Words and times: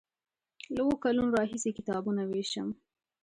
له 0.75 0.79
اوو 0.85 1.01
کلونو 1.03 1.35
راهیسې 1.37 1.71
کتابونه 1.77 2.21
ویشم. 2.25 2.67